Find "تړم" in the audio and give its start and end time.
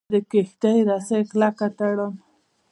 1.77-2.13